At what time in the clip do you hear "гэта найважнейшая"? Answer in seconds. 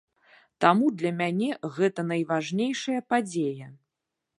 1.77-2.99